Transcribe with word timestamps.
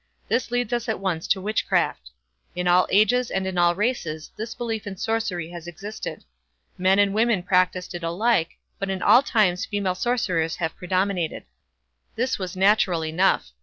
This 0.29 0.49
leads 0.49 0.73
us 0.73 0.89
at 0.89 0.99
once 0.99 1.27
to 1.27 1.39
witchcraft. 1.39 2.09
In 2.55 2.67
all 2.67 2.87
ages 2.89 3.29
and 3.29 3.45
in 3.45 3.59
all 3.59 3.75
races 3.75 4.31
this 4.35 4.55
belief 4.55 4.87
in 4.87 4.97
sorcery 4.97 5.51
has 5.51 5.67
existed. 5.67 6.23
Men 6.75 6.97
and 6.97 7.13
women 7.13 7.43
practised 7.43 7.93
it 7.93 8.01
alike, 8.01 8.57
but 8.79 8.89
in 8.89 9.03
all 9.03 9.21
times 9.21 9.63
female 9.67 9.93
sorcerers 9.93 10.55
have 10.55 10.75
predominated. 10.75 11.43
This 12.15 12.39
was 12.39 12.57
natural 12.57 13.05
enough. 13.05 13.51